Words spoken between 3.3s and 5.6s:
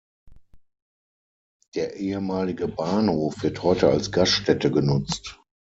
wird heute als Gaststätte genutzt.